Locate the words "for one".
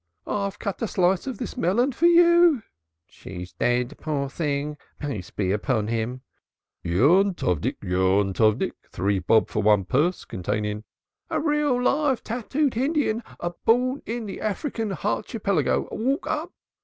9.49-9.85